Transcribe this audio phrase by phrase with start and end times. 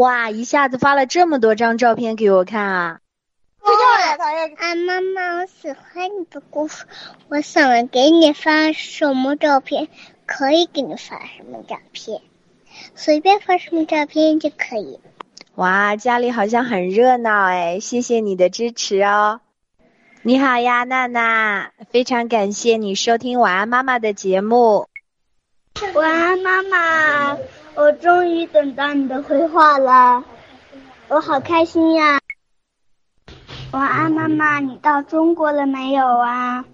[0.00, 3.00] 哇，一下子发了这么多张照片给我看啊！
[3.60, 6.86] 啊，妈妈，我喜欢你的故事，
[7.28, 9.88] 我想给你发什么照片，
[10.24, 12.22] 可以给你发什么照片，
[12.94, 15.00] 随便发什么照片就可以。
[15.56, 19.42] 哇，家里好像很热闹哎，谢谢你的支持哦。
[20.22, 24.88] 你好呀，娜娜，非常感谢你收听晚安妈妈的节目。
[25.92, 27.36] 晚安，妈妈，
[27.80, 30.22] 我终于等到你的回话了，
[31.08, 32.20] 我好开心呀。
[33.72, 36.66] 晚安，妈妈，你到中国了没有啊？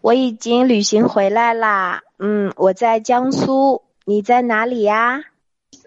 [0.00, 2.02] 我已经旅行回来啦。
[2.20, 5.24] 嗯，我在江苏，你在哪里呀？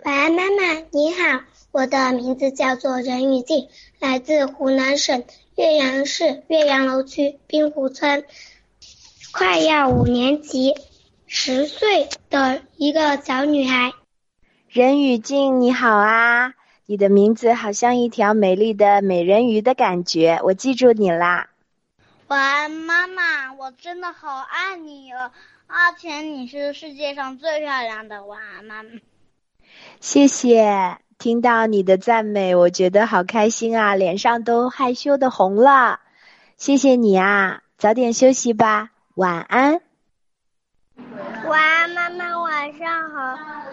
[0.04, 1.40] 晚安，妈妈，你好，
[1.72, 3.70] 我的名字叫做任雨静，
[4.02, 5.24] 来自湖南省
[5.56, 8.26] 岳阳市岳阳楼区滨湖村，
[9.32, 10.74] 快要五年级，
[11.28, 13.94] 十岁的一个小女孩。
[14.76, 16.54] 任雨静，你好啊。
[16.86, 21.48] 你的名字好像一条美丽的美人鱼的感觉，我记住你啦。
[22.28, 25.32] 晚安，妈妈，我真的好爱你哦，
[25.68, 28.26] 而且你是世界上最漂亮的。
[28.26, 28.90] 晚安，妈妈。
[30.02, 36.02] 谢谢，听到你的赞美，我觉得好开心啊，脸上都害羞的红了。
[36.58, 39.80] 谢谢你啊，早点休息吧，晚安。
[41.48, 43.65] 晚安，妈妈，晚上好。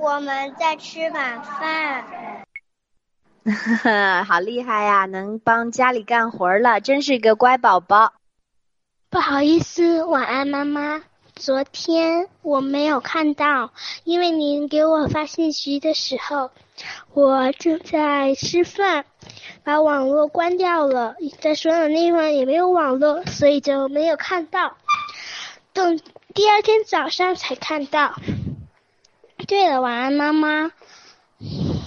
[0.00, 2.04] 我们在吃晚饭。
[4.24, 8.12] 好厉害呀，能帮家里干活了，真是个乖宝宝。
[9.10, 11.02] 不好意思，晚安，妈妈。
[11.34, 13.72] 昨天我没有看到，
[14.04, 16.50] 因为您给我发信息的时候，
[17.14, 19.04] 我正在吃饭，
[19.62, 24.76] 把网络关掉了，在所有地方也没有网络，所以就没有看到。
[25.72, 26.00] 等
[26.34, 28.14] 第二天早上才看到。
[29.48, 30.72] 对了，晚安，妈妈。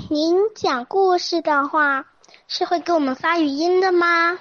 [0.10, 2.08] 您讲故事的话，
[2.48, 4.40] 是会给我们发语音的吗？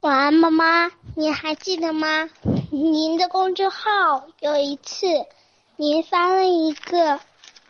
[0.00, 2.30] 晚安，妈妈，你还记得吗？
[2.70, 5.06] 您的公众号有一次，
[5.76, 7.20] 您发了一个，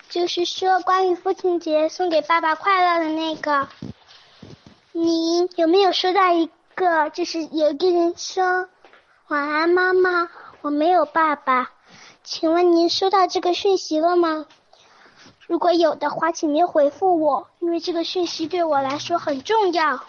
[0.08, 3.68] 就是说关于父亲节送给爸爸快乐的那个。
[4.92, 8.68] 您有没有收到一个，就是有一个人说
[9.26, 10.30] 晚安，妈妈，
[10.60, 11.72] 我没有爸爸，
[12.24, 14.46] 请问您收到这个讯息了吗？
[15.46, 20.02] 如果有的话，请您回复我，因为这个讯息对我来说很重要。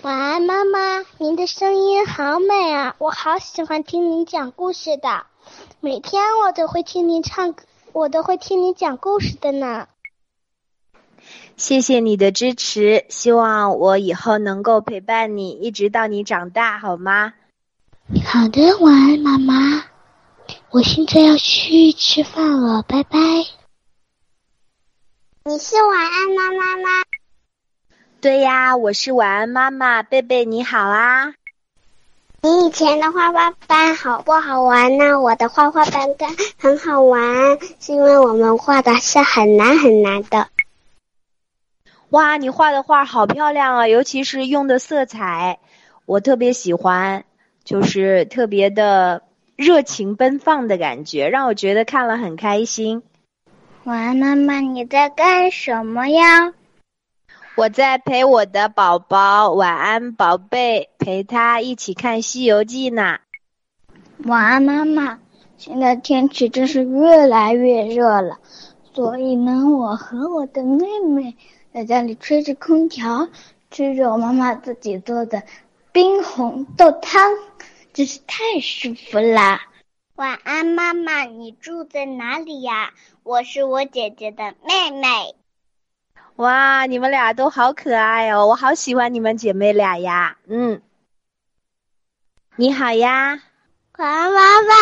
[0.00, 5.26] 晚安，妈妈，您的声音好美啊，我好喜欢听您讲故事的，
[5.80, 7.54] 每天我都会听您唱，
[7.92, 9.88] 我都会听您讲故事的呢。
[11.58, 17.34] 谢谢你的支持，希望我以后能够陪伴你，一直到你长大，好吗？
[18.24, 19.84] 好的，晚安，妈妈。
[20.74, 23.16] 我现在要去吃饭了，拜拜。
[25.44, 26.88] 你是晚安妈妈吗？
[28.20, 30.02] 对呀，我是晚安妈妈。
[30.02, 31.34] 贝贝你好啊。
[32.42, 35.20] 你以前的画画班好不好玩呢？
[35.20, 40.48] 我的画画班跟很好玩，是因为我们画的是很难很难的。
[42.08, 45.60] 哇，你画的画好漂亮啊，尤其是用的色彩，
[46.04, 47.24] 我特别喜欢，
[47.62, 49.22] 就是特别的。
[49.56, 53.02] 热情奔放的感觉让我觉得看了很开心。
[53.84, 56.52] 晚安，妈妈，你在干什么呀？
[57.56, 63.18] 我在陪我的宝宝，晚安，宝贝，陪他一起看《西游记》呢。
[64.24, 65.20] 晚安，妈妈。
[65.56, 68.38] 现在天气真是越来越热了，
[68.92, 71.36] 所以呢，我和我的妹妹
[71.72, 73.28] 在家里吹着空调，
[73.70, 75.42] 吃着我妈妈自己做的
[75.92, 77.22] 冰红豆汤。
[77.94, 79.68] 真是太舒服啦！
[80.16, 82.92] 晚安，妈妈，你住在哪里呀？
[83.22, 85.36] 我是我姐姐的妹妹。
[86.34, 90.38] 哇，你们俩都好可爱哦，我好喜欢你们姐妹俩呀。
[90.48, 90.82] 嗯，
[92.56, 93.40] 你好呀。
[93.96, 94.74] 晚安，妈妈。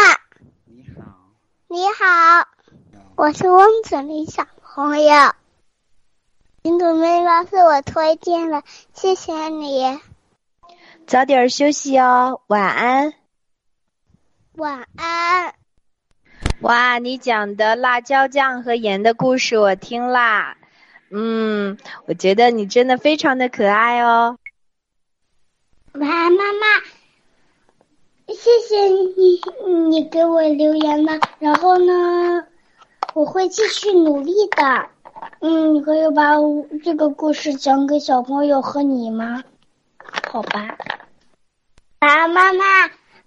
[0.65, 1.03] 你好。
[1.69, 2.49] 你好。
[3.15, 5.35] 我是汪子林小朋友。
[6.63, 8.63] 你的妹妈是我推荐的，
[8.95, 10.01] 谢谢你。
[11.07, 13.13] 早点休息哦，晚安。
[14.55, 15.55] 晚安。
[16.61, 20.57] 哇，你讲的辣椒酱和盐的故事我听啦，
[21.11, 21.77] 嗯，
[22.07, 24.39] 我觉得你真的非常的可爱哦。
[25.93, 26.67] 晚安，妈妈，
[28.29, 29.41] 谢谢你，
[29.91, 31.19] 你给我留言了。
[31.39, 32.47] 然后呢，
[33.13, 34.89] 我会继续努力的。
[35.41, 36.37] 嗯，你可以把
[36.83, 39.43] 这个故事讲给小朋友和你吗？
[40.31, 40.77] 好吧。
[42.03, 42.65] 啊，妈妈，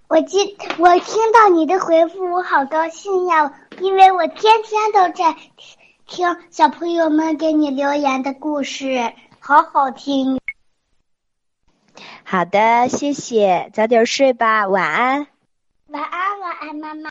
[0.09, 3.53] 我听我听到你的回复，我好高兴呀！
[3.79, 5.33] 因为我天天都在
[6.05, 10.41] 听小朋友们给你留言的故事，好好听。
[12.25, 15.27] 好的，谢谢，早点睡吧，晚安。
[15.87, 17.09] 晚安，晚安，妈妈。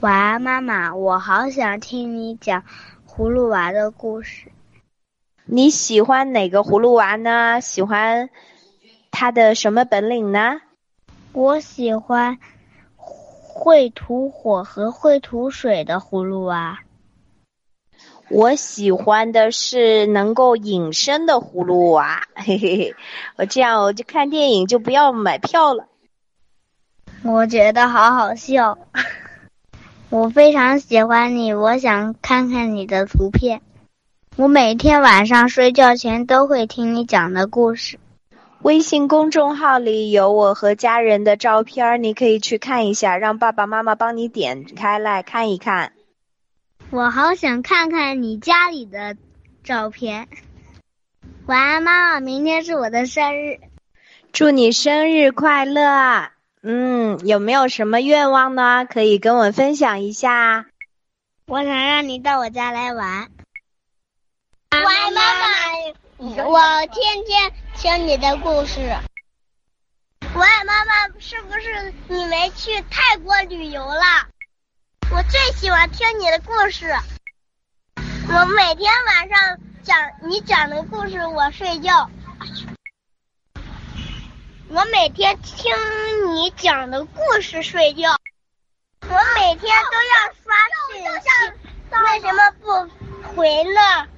[0.00, 0.94] 晚安，妈妈。
[0.94, 2.62] 我好想听你讲
[3.08, 4.52] 葫芦娃的故事。
[5.46, 7.62] 你喜欢哪个葫芦娃呢？
[7.62, 8.28] 喜欢
[9.12, 10.60] 他的什么本领呢？
[11.32, 12.38] 我喜欢
[12.96, 16.80] 会吐火和会吐水的葫芦娃。
[18.28, 22.94] 我喜欢的是能够隐身的葫芦娃，嘿嘿嘿，
[23.36, 25.86] 我这样我就看电影就不要买票了。
[27.22, 28.78] 我觉得好好笑，
[30.08, 33.60] 我非常喜欢你，我想看看你的图片。
[34.36, 37.98] 我每天晚上睡觉前都会听你讲的故事。
[38.62, 45.92] 微信公众号里有我和家人的照片，你可以去看一下，让爸爸妈妈帮你点开来看一看。
[46.90, 49.16] 我好想看看你家里的
[49.64, 50.28] 照片。
[51.46, 53.58] 晚安，妈妈，明天是我的生日，
[54.32, 56.30] 祝你生日快乐！
[56.62, 58.86] 嗯，有没有什么愿望呢？
[58.88, 60.66] 可以跟我分享一下。
[61.48, 63.28] 我想让你到我家来玩。
[64.70, 68.80] 晚安，妈妈，我天天听你的故事。
[70.34, 74.02] 喂，妈妈，是不是你没去泰国旅游了？
[75.10, 76.94] 我最喜欢听你的故事，
[77.96, 82.08] 我每天晚上讲你讲的故事，我睡觉。
[84.68, 85.74] 我每天听
[86.34, 88.16] 你讲的故事睡觉，
[89.02, 90.54] 我每天都要刷
[90.92, 91.28] 信息，
[91.90, 94.08] 为什么不回呢？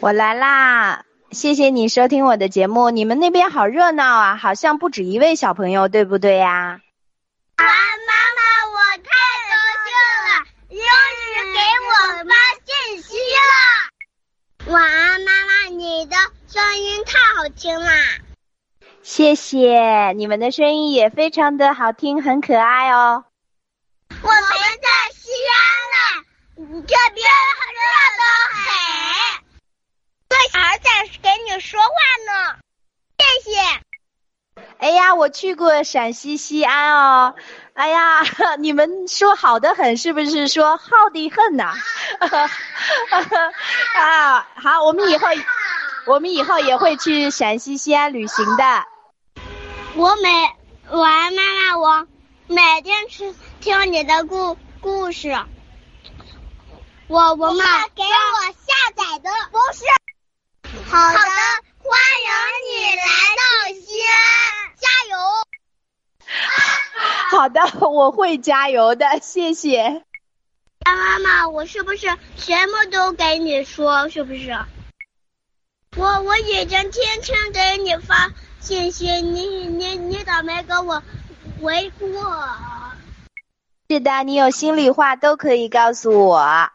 [0.00, 1.04] 我来啦！
[1.34, 6.80] 谢谢你收听我的节目，你们那边好热闹啊，好像不止一位小朋友，对不对呀？
[7.56, 8.40] 啊，妈妈，
[8.70, 9.10] 我太
[9.50, 9.54] 高
[9.84, 9.90] 兴
[10.28, 11.58] 了，又是给
[11.88, 11.92] 我
[12.24, 12.32] 发
[12.64, 14.72] 信息了。
[14.72, 16.16] 晚安，妈妈，你的
[16.48, 17.90] 声音太好听了。
[19.02, 23.24] 谢谢，你们的声音也非常的好听，很可爱哦。
[24.22, 27.28] 我们在西安呢，这边
[27.58, 27.74] 很。
[27.84, 28.22] 对，儿在
[28.54, 28.63] 给
[31.54, 31.86] 你说话
[32.26, 32.56] 呢，
[33.16, 33.56] 谢谢。
[34.78, 37.36] 哎呀，我去过陕西西安哦。
[37.74, 38.22] 哎呀，
[38.58, 41.72] 你们说好的很，是不是说好的很呐？
[43.96, 45.28] 啊，好，我们以后
[46.06, 48.84] 我们以后也会去陕西西安旅行的。
[49.94, 50.28] 我每
[50.90, 52.08] 晚安妈妈，我
[52.48, 55.30] 每天去听你的故故事。
[57.06, 59.84] 我我妈给我下载的不是。
[60.90, 61.18] 好的，
[61.78, 62.28] 欢迎
[62.70, 63.04] 你来
[63.36, 63.42] 到
[63.74, 64.16] 西安，
[64.76, 65.16] 加油！
[67.38, 70.02] 好的，我会加油的，谢谢。
[70.84, 74.08] 妈妈，我是不是什么都给你说？
[74.08, 74.56] 是不是？
[75.96, 78.30] 我我已经天天给你发。
[78.60, 81.02] 信息你，你你咋没给我
[81.60, 82.06] 回复。
[83.90, 86.70] 是的，你有心里话都可以告诉我，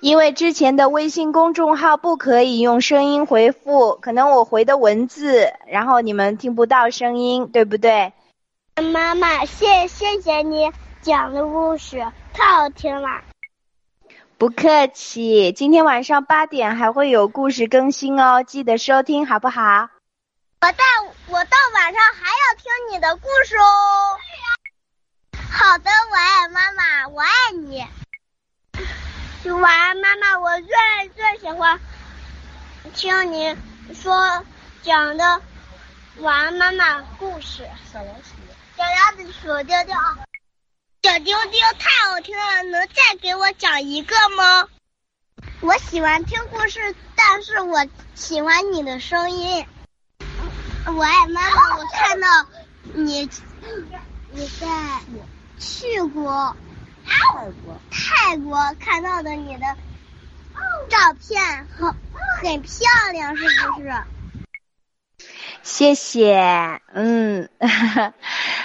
[0.00, 8.12] 因为之前的微信公众号不可以用声音回复，可能我回的文字，然后你们听不到声音，对不对？
[8.92, 10.70] 妈妈，谢谢谢你
[11.00, 13.22] 讲的故事，太好听了。
[14.38, 19.88] 不客气，今天晚上八点还会有故事更新哦，记得收听好不好？
[20.60, 20.84] 我到
[21.28, 23.64] 我到晚上还要听你的故事哦。
[25.50, 27.28] 好的，我爱妈妈，我爱
[27.66, 27.82] 你。
[30.38, 31.80] 我最最喜欢
[32.94, 33.56] 听你
[33.94, 34.44] 说
[34.82, 35.40] 讲的
[36.18, 37.66] 晚安妈妈故事。
[37.90, 38.34] 小老鼠，
[38.76, 39.94] 小鸭子，小丢丢，
[41.02, 44.68] 小丢丢太好听了，能再给我讲一个吗？
[45.60, 49.66] 我喜欢听故事，但是我喜欢你的声音。
[50.84, 52.28] 我爱妈妈，我看到
[52.92, 53.28] 你
[54.32, 54.66] 你在
[55.58, 56.54] 去过
[57.06, 59.76] 泰国，泰国看到的你的
[60.88, 61.92] 照片很
[62.42, 63.92] 很漂亮，是不是？
[65.62, 67.48] 谢谢，嗯，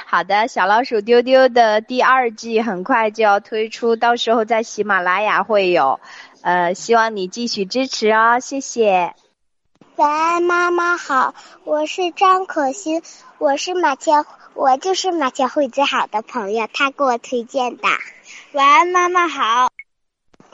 [0.05, 5.99] 好的，小老鼠丢丢的第二季很快就要推出，到时候在喜马拉雅会有，
[6.41, 9.15] 呃，希望你继续支持哦，谢谢。
[9.95, 13.01] 晚安，妈妈好，我是张可欣，
[13.39, 17.87] 我是马千，我就是马千惠最好的朋友，他给我推荐的。
[18.53, 19.70] 晚安，妈妈好，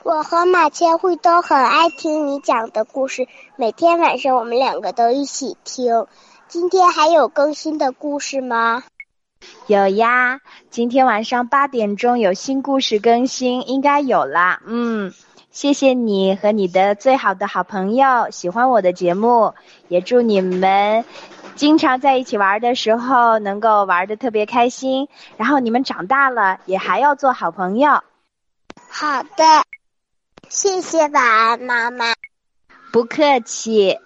[0.07, 6.07] 我和马千惠都很爱听你讲的故事，每天晚上我们两个都一起听。
[6.47, 8.83] 今天还有更新的故事吗？
[9.65, 14.61] 有呀，今天晚上八点钟有新故事更新，应该有啦。
[14.65, 15.13] 嗯。
[15.51, 19.55] 谢谢你和你的最好的好朋友喜欢我的节目，
[19.89, 21.03] 也祝你们
[21.55, 25.09] 经常在一起玩的时候能够玩的特别开心。
[25.35, 28.01] 然后你们长大了也还要做好朋友。
[28.89, 29.43] 好的，
[30.49, 32.13] 谢谢晚安妈妈。
[32.91, 33.97] 不客气。